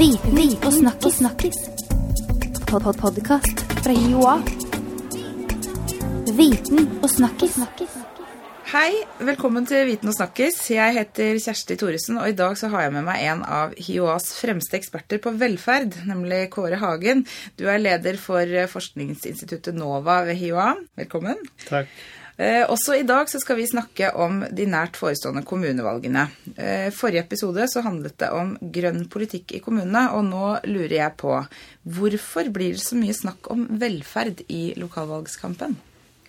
[0.00, 1.16] Viten og snakkis.
[1.18, 1.56] snakkis.
[2.70, 4.38] Pod -pod Podkast fra Joa.
[6.38, 7.58] Viten og snakkis.
[8.72, 10.70] Hei, velkommen til Viten og snakkis.
[10.70, 14.32] Jeg heter Kjersti Thoresen, og i dag så har jeg med meg en av HiOAs
[14.40, 17.26] fremste eksperter på velferd, nemlig Kåre Hagen.
[17.58, 20.76] Du er leder for forskningsinstituttet NOVA ved HiOA.
[20.96, 21.36] Velkommen.
[21.68, 21.88] Takk.
[22.40, 26.22] Eh, også i dag så skal vi snakke om de nært forestående kommunevalgene.
[26.56, 31.18] Eh, forrige episode så handlet det om grønn politikk i kommunene, og nå lurer jeg
[31.20, 31.36] på
[31.84, 35.76] hvorfor blir det så mye snakk om velferd i lokalvalgskampen?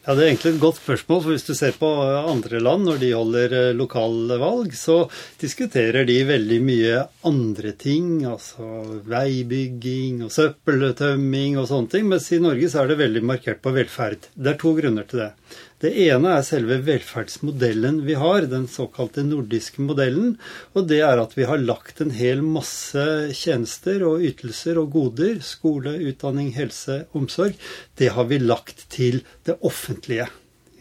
[0.02, 1.22] Ja, Det er egentlig et godt spørsmål.
[1.22, 1.88] for Hvis du ser på
[2.28, 5.08] andre land, når de holder eh, lokalvalg, så
[5.40, 8.26] diskuterer de veldig mye andre ting.
[8.26, 12.10] Altså veibygging og søppeltømming og sånne ting.
[12.10, 14.26] Mens i Norge så er det veldig markert på velferd.
[14.34, 15.34] Det er to grunner til det.
[15.81, 20.35] Det ene er selve velferdsmodellen vi har, den såkalte nordiske modellen.
[20.77, 23.05] Og det er at vi har lagt en hel masse
[23.38, 27.57] tjenester og ytelser og goder, skole, utdanning, helse, omsorg,
[27.98, 30.29] det har vi lagt til det offentlige.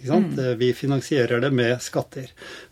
[0.01, 0.57] Mm.
[0.57, 2.31] Vi finansierer det med skatter.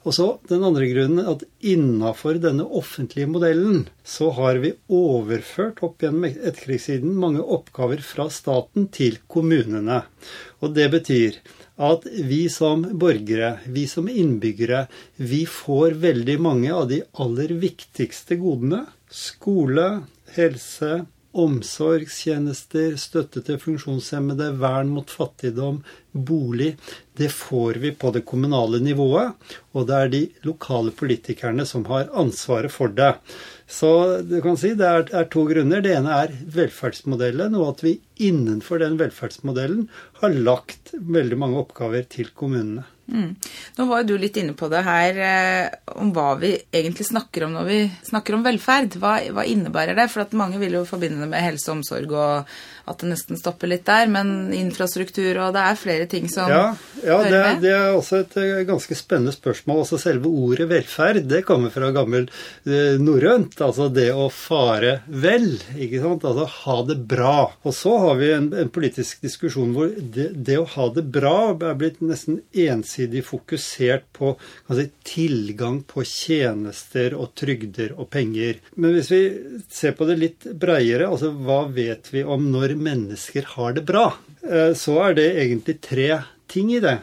[0.09, 6.01] Og så Den andre grunnen at innafor denne offentlige modellen så har vi overført opp
[6.03, 10.03] gjennom etterkrigssiden mange oppgaver fra staten til kommunene.
[10.65, 11.37] Og det betyr
[11.79, 18.39] at vi som borgere, vi som innbyggere, vi får veldig mange av de aller viktigste
[18.41, 18.85] godene.
[19.09, 19.87] Skole,
[20.35, 21.05] helse,
[21.37, 26.73] omsorgstjenester, støtte til funksjonshemmede, vern mot fattigdom, bolig.
[27.19, 29.37] Det får vi på det kommunale nivået,
[29.77, 33.13] og det er de lokale politikerne som har ansvaret for det.
[33.69, 35.85] Så du kan si det er, er to grunner.
[35.85, 39.89] Det ene er velferdsmodellen, og at vi innenfor den velferdsmodellen
[40.23, 42.89] har lagt veldig mange oppgaver til kommunene.
[43.09, 43.31] Mm.
[43.79, 47.47] Nå var jo du litt inne på det her eh, om hva vi egentlig snakker
[47.47, 47.79] om når vi
[48.11, 48.99] snakker om velferd.
[49.01, 50.09] Hva, hva innebærer det?
[50.13, 52.59] For at mange vil jo forbinde det med helse og omsorg og
[52.89, 54.09] at det nesten stopper litt der.
[54.13, 56.65] Men infrastruktur og det er flere ting som ja,
[57.03, 57.63] ja, hører det, med.
[57.65, 59.83] det er også et eh, ganske spennende spørsmål.
[59.85, 62.29] Altså Selve ordet velferd det kommer fra gammel
[62.67, 63.59] eh, norrønt.
[63.65, 65.51] Altså det å fare vel.
[65.77, 66.27] ikke sant?
[66.29, 67.37] Altså ha det bra.
[67.63, 71.37] Og så har vi en, en politisk diskusjon hvor det, det, å ha det bra
[71.53, 74.35] er blitt nesten ensidig fokusert på
[74.75, 78.61] si, tilgang på tjenester og trygder og penger.
[78.77, 79.23] Men hvis vi
[79.73, 84.13] ser på det litt breiere, altså hva vet vi om når mennesker har det bra,
[84.43, 86.11] eh, så er det egentlig tre
[86.51, 86.99] ting i det.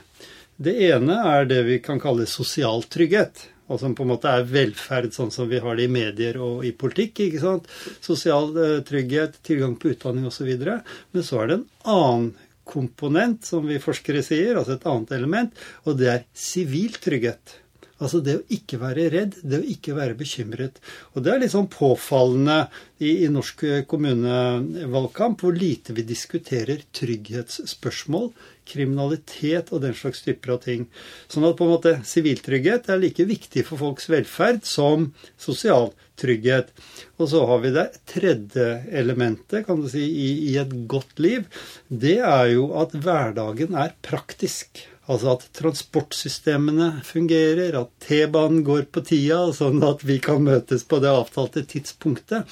[0.55, 3.49] Det ene er det vi kan kalle sosial trygghet.
[3.65, 6.65] Og som på en måte er velferd, sånn som vi har det i medier og
[6.67, 7.23] i politikk.
[7.25, 7.69] ikke sant?
[8.03, 10.51] Sosial eh, trygghet, tilgang på utdanning osv.
[10.55, 12.33] Men så er det en annen
[12.65, 17.59] komponent, som vi forskere sier, altså et annet element, og det er sivil trygghet.
[18.03, 20.81] Altså det å ikke være redd, det å ikke være bekymret.
[21.15, 22.65] Og det er litt sånn påfallende
[22.99, 28.33] i, i norsk kommunevalgkamp hvor lite vi diskuterer trygghetsspørsmål,
[28.67, 30.87] kriminalitet og den slags typer av ting.
[31.31, 36.73] Sånn at på en måte siviltrygghet er like viktig for folks velferd som sosial trygghet.
[37.19, 41.47] Og så har vi det tredje elementet kan du si, i, i et godt liv.
[41.87, 44.83] Det er jo at hverdagen er praktisk.
[45.05, 50.97] Altså at transportsystemene fungerer, at T-banen går på tida, sånn at vi kan møtes på
[51.03, 52.49] det avtalte tidspunktet.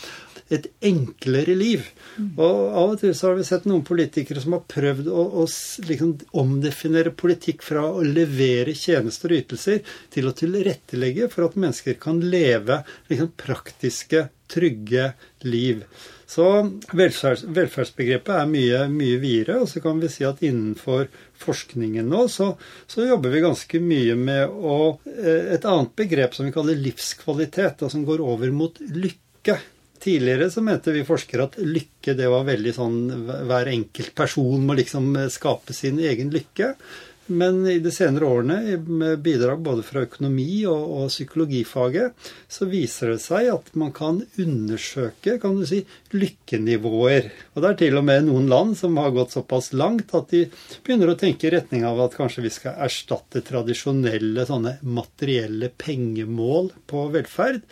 [0.54, 1.88] Et enklere liv.
[2.36, 5.48] Og av og til så har vi sett noen politikere som har prøvd å, å
[5.88, 6.14] liksom
[6.44, 9.82] omdefinere politikk fra å levere tjenester og ytelser
[10.14, 15.14] til å tilrettelegge for at mennesker kan leve liksom praktiske, trygge
[15.48, 15.88] liv.
[16.34, 16.46] Så
[16.98, 19.60] velferds, velferdsbegrepet er mye, mye videre.
[19.62, 21.06] Og så kan vi si at innenfor
[21.44, 22.54] forskningen nå, så,
[22.90, 24.80] så jobber vi ganske mye med å,
[25.14, 29.60] et annet begrep som vi kaller livskvalitet, og som går over mot lykke.
[30.04, 32.98] Tidligere så mente vi forskere at lykke det var veldig sånn
[33.48, 36.74] hver enkelt person må liksom skape sin egen lykke.
[37.32, 42.18] Men i de senere årene, med bidrag både fra økonomi og, og, psykologifaget,
[42.52, 47.30] så viser det seg at man kan undersøke kan du si, lykkenivåer.
[47.54, 50.44] Og det er til og med noen land som har gått såpass langt at de
[50.84, 56.74] begynner å tenke i retning av at kanskje vi skal erstatte tradisjonelle sånne materielle pengemål
[56.92, 57.64] på velferd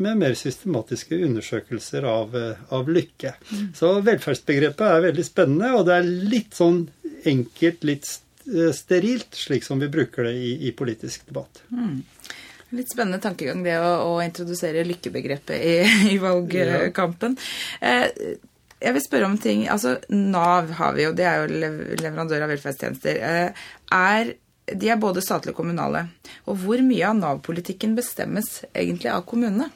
[0.00, 2.38] med mer systematiske undersøkelser av,
[2.72, 3.34] av lykke.
[3.50, 3.68] Mm.
[3.76, 6.84] Så velferdsbegrepet er veldig spennende, og det er litt sånn
[7.28, 8.08] enkelt, litt
[8.76, 11.62] sterilt, slik som vi bruker det i, i politisk debatt.
[11.70, 12.02] Mm.
[12.70, 15.74] Litt spennende tankegang det å, å introdusere lykkebegrepet i,
[16.14, 17.34] i valgkampen.
[17.80, 18.06] Ja.
[18.06, 18.36] Eh,
[18.80, 21.58] jeg vil spørre om ting Altså, Nav har vi jo, det er jo
[22.00, 23.18] leverandør av velferdstjenester.
[23.20, 23.66] Eh,
[23.96, 24.32] er,
[24.70, 26.06] de er både statlige og kommunale.
[26.48, 29.68] Og hvor mye av Nav-politikken bestemmes egentlig av kommunene?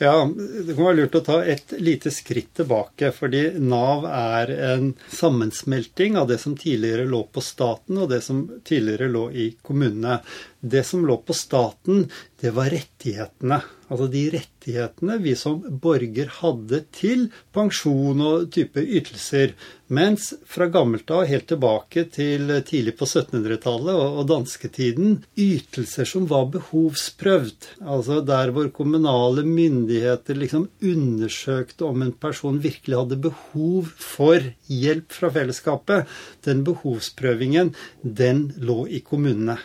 [0.00, 3.10] Ja, det kan være lurt å ta et lite skritt tilbake.
[3.12, 8.46] Fordi Nav er en sammensmelting av det som tidligere lå på staten, og det som
[8.64, 10.22] tidligere lå i kommunene.
[10.60, 12.06] Det som lå på staten,
[12.40, 13.60] det var rettighetene.
[13.90, 19.56] Altså de rettighetene vi som borger hadde til pensjon og type ytelser.
[19.90, 26.46] Mens fra gammelt av, helt tilbake til tidlig på 1700-tallet og dansketiden, ytelser som var
[26.54, 27.72] behovsprøvd.
[27.82, 35.12] Altså der hvor kommunale myndigheter liksom undersøkte om en person virkelig hadde behov for hjelp
[35.12, 36.08] fra fellesskapet.
[36.46, 39.58] Den behovsprøvingen, den lå i kommunene.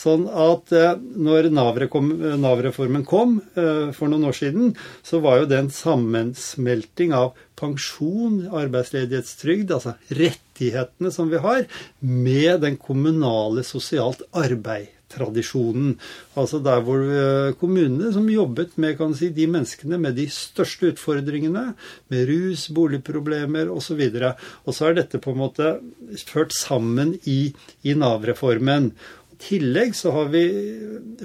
[0.00, 4.70] Sånn at eh, når Nav-reformen kom eh, for noen år siden,
[5.04, 11.66] så var jo det en sammensmelting av pensjon, arbeidsledighetstrygd, altså rettighetene som vi har,
[12.00, 15.94] med den kommunale sosialt arbeid tradisjonen.
[16.38, 20.92] Altså der hvor eh, kommunene som jobbet med kan si, de menneskene med de største
[20.94, 21.70] utfordringene,
[22.12, 24.02] med rus, boligproblemer osv.
[24.10, 25.72] Og, og så er dette på en måte
[26.26, 27.40] ført sammen i,
[27.86, 28.92] i Nav-reformen
[29.40, 30.44] tillegg så har vi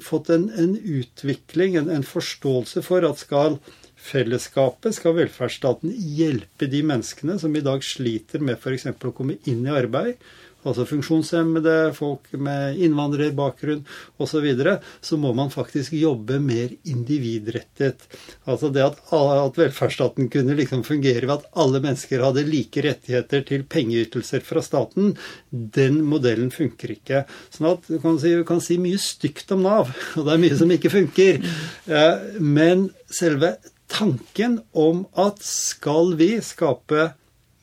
[0.03, 3.59] fått en, en utvikling, en, en, forståelse for at skal
[4.05, 8.87] fellesskapet, skal velferdsstaten hjelpe de menneskene som i dag sliter med f.eks.
[8.93, 10.21] å komme inn i arbeid,
[10.65, 13.83] altså funksjonshemmede, folk med innvandrerbakgrunn
[14.17, 18.03] osv., så, videre, så må man faktisk jobbe mer individrettet.
[18.43, 23.45] Altså det at, at velferdsstaten kunne liksom fungere ved at alle mennesker hadde like rettigheter
[23.47, 25.13] til pengeytelser fra staten,
[25.49, 27.23] den modellen funker ikke.
[27.53, 30.43] Sånn at du kan si, du kan si mye stygt om Nav, og det er
[30.43, 31.39] mye som ikke funker.
[31.87, 33.55] Eh, men selve
[33.91, 37.13] tanken om at skal vi skape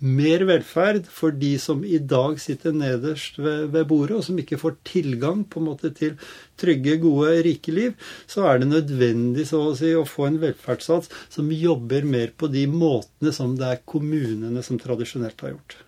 [0.03, 4.59] mer velferd for de som i dag sitter nederst ved, ved, bordet, og som ikke
[4.59, 6.17] får tilgang på en måte til
[6.59, 7.95] trygge, gode, rike liv,
[8.27, 12.51] så er det nødvendig så å si, å få en velferdssats som jobber mer på
[12.51, 15.79] de måtene som det er kommunene som tradisjonelt har gjort.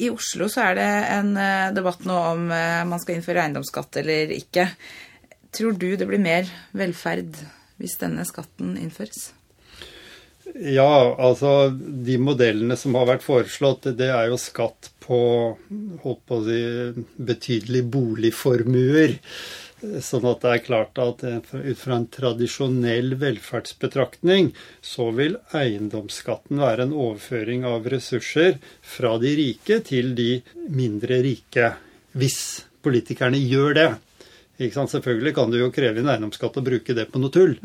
[0.00, 4.00] I Oslo så er det en eh, debatt nå om eh, man skal innføre eiendomsskatt
[4.00, 4.70] eller ikke.
[5.52, 6.48] Tror du det blir mer
[6.78, 7.34] velferd
[7.80, 9.32] hvis denne skatten innføres?
[10.54, 15.20] Ja, altså de modellene som har vært foreslått, det er jo skatt på
[16.02, 16.60] holdt på å si,
[17.16, 19.18] betydelige boligformuer.
[19.80, 24.50] Sånn at det er klart at ut fra en tradisjonell velferdsbetraktning,
[24.84, 30.34] så vil eiendomsskatten være en overføring av ressurser fra de rike til de
[30.68, 31.72] mindre rike.
[32.12, 32.40] Hvis
[32.84, 33.90] politikerne gjør det.
[34.60, 37.56] Selvfølgelig kan du jo kreve inn eiendomsskatt og bruke det på noe tull.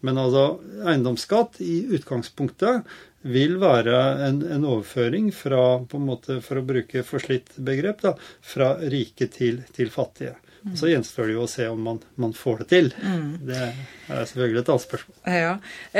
[0.00, 0.46] Men altså,
[0.88, 2.88] eiendomsskatt i utgangspunktet
[3.28, 3.96] vil være
[4.28, 9.28] en, en, overføring fra, på en måte, for å bruke forslitt begrep, da, fra rike
[9.34, 10.36] til, til fattige.
[10.62, 10.74] Mm.
[10.76, 12.88] Så gjenstår det jo å se om man, man får det til.
[12.98, 13.28] Mm.
[13.46, 15.18] Det er selvfølgelig et annet spørsmål.
[15.38, 15.52] Ja.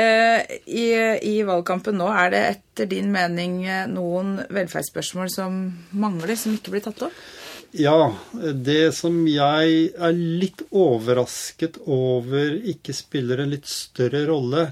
[0.03, 0.87] Eh, i,
[1.31, 3.61] I valgkampen nå, er det etter din mening
[3.91, 5.61] noen velferdsspørsmål som
[5.91, 7.23] mangler, som ikke blir tatt opp?
[7.71, 14.71] Ja, det som jeg er litt overrasket over ikke spiller en litt større rolle,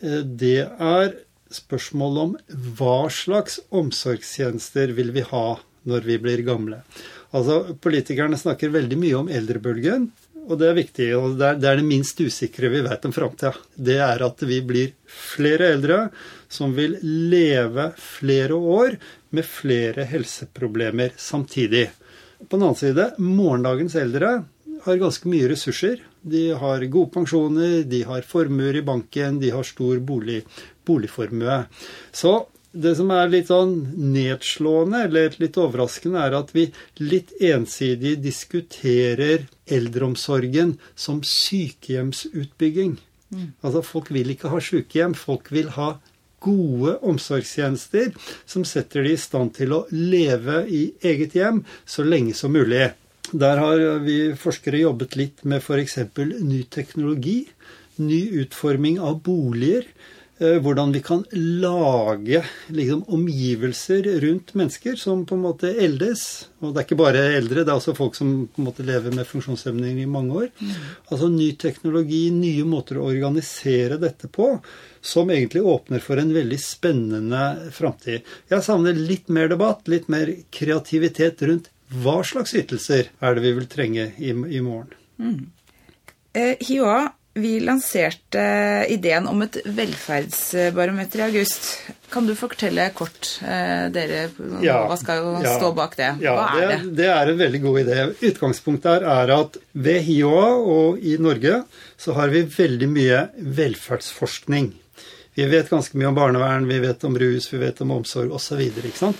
[0.00, 1.12] eh, det er
[1.52, 5.58] spørsmålet om hva slags omsorgstjenester vil vi ha
[5.88, 6.80] når vi blir gamle.
[7.36, 10.08] Altså, Politikerne snakker veldig mye om eldrebølgen,
[10.48, 11.08] og det er viktig.
[11.18, 13.52] og Det er det, minst usikre vi vet om framtida.
[13.76, 16.08] Det er at vi blir flere eldre
[16.48, 18.96] som vil leve flere år
[19.36, 21.90] med flere helseproblemer samtidig.
[22.46, 24.30] På den annen side, morgendagens eldre
[24.84, 26.02] har ganske mye ressurser.
[26.22, 30.42] De har gode pensjoner, de har formuer i banken, de har stor bolig,
[30.86, 31.64] boligformue.
[32.14, 32.34] Så
[32.72, 33.74] det som er litt sånn
[34.12, 36.68] nedslående, eller litt overraskende, er at vi
[37.00, 42.98] litt ensidig diskuterer eldreomsorgen som sykehjemsutbygging.
[43.34, 43.48] Mm.
[43.62, 45.96] Altså, folk vil ikke ha sykehjem, folk vil ha
[46.40, 48.12] gode omsorgstjenester
[48.46, 52.90] som setter de i stand til å leve i eget hjem så lenge som mulig.
[53.32, 55.98] Der har vi forskere jobbet litt med f.eks.
[56.40, 57.42] ny teknologi,
[58.00, 59.84] ny utforming av boliger.
[60.40, 66.46] Eh, hvordan vi kan lage liksom, omgivelser rundt mennesker som på en måte eldes.
[66.62, 69.16] Og det er ikke bare eldre, det er også folk som på en måte lever
[69.16, 70.52] med funksjonshemninger i mange år.
[70.60, 70.76] Mm.
[71.10, 74.52] Altså ny teknologi, nye måter å organisere dette på
[75.02, 78.22] som egentlig åpner for en veldig spennende framtid.
[78.46, 83.56] Jeg savner litt mer debatt, litt mer kreativitet rundt hva slags ytelser er det vi
[83.58, 84.94] vil trenge i, i morgen.
[85.18, 85.38] Mm.
[86.38, 88.42] Eh, HiOA Vi lanserte
[88.90, 91.68] ideen om et velferdsbarometer i august.
[92.10, 94.24] Kan du fortelle kort, eh, dere,
[94.64, 95.52] Ja, hva skal jo ja.
[95.58, 96.08] stå bak det?
[96.24, 96.78] Ja, Hva er det?
[96.88, 96.96] det?
[97.02, 97.98] Det er en veldig god idé.
[98.30, 101.62] Utgangspunktet her er at ved HiOA og i Norge
[102.00, 104.72] så har vi veldig mye velferdsforskning.
[105.38, 108.58] Vi vet ganske mye om barnevern, vi vet om rus, vi vet om omsorg osv.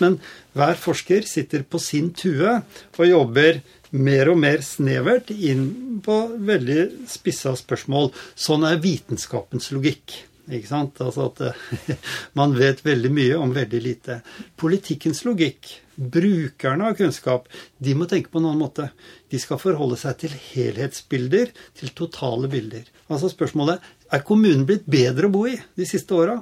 [0.03, 0.17] Men
[0.59, 3.61] hver forsker sitter på sin tue og jobber
[3.95, 5.69] mer og mer snevert inn
[6.03, 6.17] på
[6.51, 8.11] veldig spissa spørsmål.
[8.35, 10.25] Sånn er vitenskapens logikk.
[10.49, 10.99] Ikke sant?
[11.05, 11.95] Altså at eh,
[12.39, 14.19] man vet veldig mye om veldig lite.
[14.59, 17.49] Politikkens logikk, brukerne av kunnskap,
[17.79, 18.89] de må tenke på en annen måte.
[19.29, 22.89] De skal forholde seg til helhetsbilder, til totale bilder.
[23.13, 26.41] Altså spørsmålet er kommunen blitt bedre å bo i de siste åra?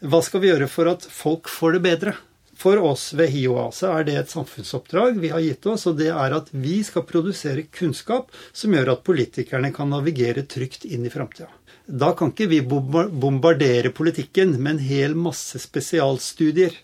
[0.00, 2.16] Hva skal vi gjøre for at folk får det bedre?
[2.60, 6.34] For oss ved HiOASE er det et samfunnsoppdrag vi har gitt oss, og det er
[6.36, 11.48] at vi skal produsere kunnskap som gjør at politikerne kan navigere trygt inn i framtida.
[11.88, 16.76] Da kan ikke vi bombardere politikken med en hel masse spesialstudier.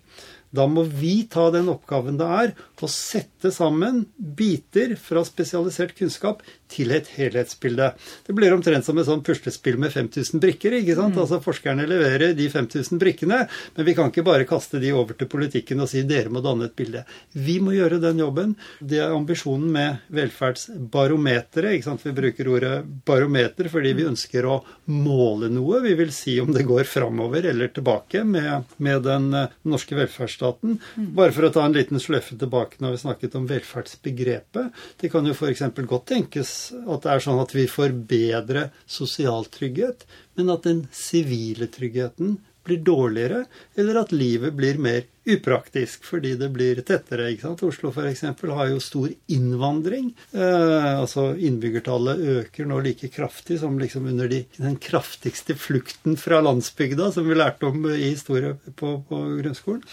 [0.56, 6.40] Da må vi ta den oppgaven det er å sette sammen biter fra spesialisert kunnskap
[6.72, 7.90] til et helhetsbilde.
[8.26, 10.76] Det blir omtrent som et sånn puslespill med 5000 brikker.
[10.80, 11.18] ikke sant?
[11.20, 13.44] Altså Forskerne leverer de 5000 brikkene,
[13.76, 16.68] men vi kan ikke bare kaste de over til politikken og si dere må danne
[16.68, 17.04] et bilde.
[17.32, 18.56] Vi må gjøre den jobben.
[18.80, 21.76] Det er ambisjonen med velferdsbarometeret.
[21.76, 22.04] ikke sant?
[22.06, 22.74] Vi bruker ordet
[23.06, 24.60] barometer fordi vi ønsker å
[24.92, 25.82] måle noe.
[25.84, 30.78] Vi vil si om det går framover eller tilbake med, med den eh, norske velferdsstaten.
[31.16, 34.84] Bare for å ta en liten sløyfe tilbake når vi snakket om velferdsbegrepet.
[35.00, 35.64] Det kan jo f.eks.
[35.86, 40.04] godt tenkes at det er sånn at vi får bedre sosial trygghet,
[40.38, 43.44] men at den sivile tryggheten blir dårligere,
[43.78, 47.30] eller at livet blir mer upraktisk fordi det blir tettere.
[47.32, 47.64] ikke sant?
[47.66, 48.22] Oslo f.eks.
[48.26, 50.12] har jo stor innvandring.
[50.32, 56.40] Eh, altså Innbyggertallet øker nå like kraftig som liksom under de, den kraftigste flukten fra
[56.44, 59.84] landsbygda, som vi lærte om i historie på, på grunnskolen.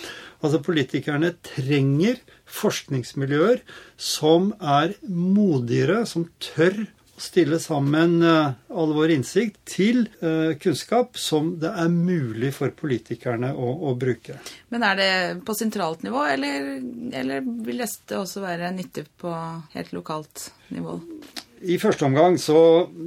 [0.44, 3.64] Altså Politikerne trenger forskningsmiljøer
[3.98, 6.84] som er modigere, som tør
[7.24, 13.54] stille sammen uh, all vår innsikt til uh, kunnskap som det er mulig for politikerne
[13.56, 14.40] å, å, bruke.
[14.74, 15.12] Men er det
[15.48, 16.68] på sentralt nivå, eller,
[17.24, 19.32] eller vil dette også være nyttig på
[19.76, 21.00] helt lokalt nivå?
[21.64, 22.58] I første omgang så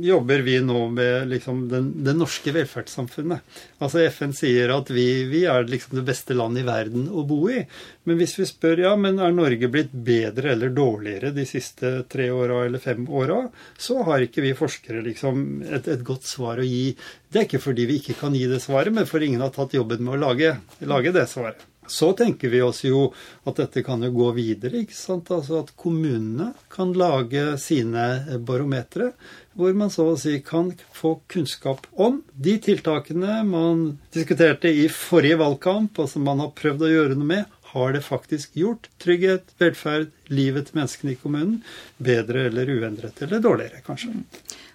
[0.00, 3.58] jobber vi nå med liksom den, det norske velferdssamfunnet.
[3.84, 7.42] Altså FN sier at vi, vi, er liksom det beste landet i verden å bo
[7.52, 7.60] i.
[8.08, 12.30] Men hvis vi spør ja, men er Norge blitt bedre eller dårligere de siste tre
[12.32, 13.42] åra eller fem åra,
[13.76, 16.94] så har ikke vi forskere liksom et, et, godt svar å gi.
[17.28, 19.76] Det er ikke fordi vi ikke kan gi det svaret, men for ingen har tatt
[19.76, 20.56] jobben med å lage,
[20.88, 21.60] lage det svaret.
[21.88, 23.08] Så tenker vi oss jo
[23.46, 24.82] at dette kan jo gå videre.
[24.82, 25.30] ikke sant?
[25.30, 29.12] Altså At kommunene kan lage sine barometre,
[29.56, 35.40] hvor man så å si kan få kunnskap om de tiltakene man diskuterte i forrige
[35.40, 37.52] valgkamp, og som man har prøvd å gjøre noe med.
[37.76, 41.58] Har det faktisk gjort trygghet, velferd, livet til menneskene i kommunen
[41.98, 44.14] bedre eller uendret, eller dårligere, kanskje?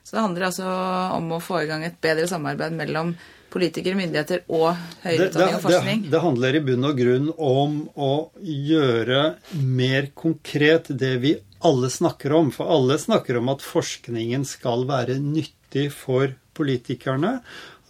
[0.04, 0.72] Så det handler altså
[1.16, 3.14] om å få i gang et bedre samarbeid mellom
[3.52, 4.72] politikere, myndigheter og
[5.04, 6.04] høyere utdanning og forskning?
[6.06, 9.24] Det, det, handler i bunn og grunn om å gjøre
[9.62, 11.36] mer konkret det vi
[11.68, 12.52] alle snakker om.
[12.56, 17.40] For alle snakker om at forskningen skal være nyttig for politikerne.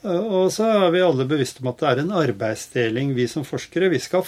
[0.02, 3.92] Og så er vi alle bevisst om at det er en arbeidsdeling, vi som forskere.
[3.94, 4.26] Vi skal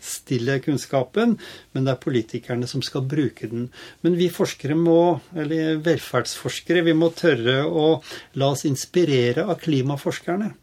[0.00, 1.38] framstille kunnskapen,
[1.72, 3.70] men det er politikerne som skal bruke den.
[4.02, 8.02] Men vi forskere må, eller velferdsforskere, vi må tørre å
[8.34, 10.54] la oss inspirere av klimaforskerne.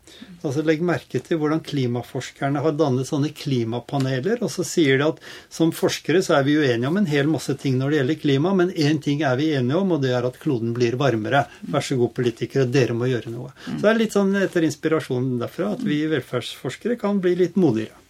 [0.42, 4.40] Altså Legg merke til hvordan klimaforskerne har dannet sånne klimapaneler.
[4.42, 5.20] Og så sier de at
[5.52, 8.56] som forskere så er vi uenige om en hel masse ting når det gjelder klima,
[8.56, 11.46] men én ting er vi enige om, og det er at kloden blir varmere.
[11.68, 13.54] Vær så god, politikere, dere må gjøre noe.
[13.68, 18.07] Så det er litt sånn etter inspirasjonen derfra at vi velferdsforskere kan bli litt modigere.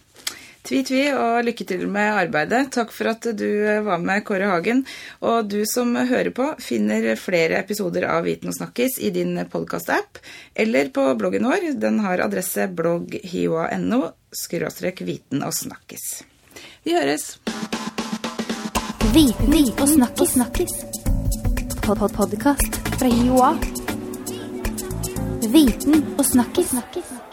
[0.68, 2.66] Tvi-tvi og lykke til med arbeidet.
[2.74, 3.48] Takk for at du
[3.86, 4.82] var med, Kåre Hagen.
[5.24, 10.20] Og du som hører på, finner flere episoder av Viten og snakkis i din podkast-app
[10.52, 11.70] eller på bloggen vår.
[11.80, 16.04] Den har adresse blogghioa.no skråstrek viten og snakkis.
[16.84, 17.38] Vi høres.
[19.14, 20.34] Viten og snakkis.
[20.36, 20.74] snakkis.
[21.80, 23.54] Pod-pod-podkast fra Joa.
[25.48, 26.74] Viten og snakkis.
[26.76, 27.27] snakkis.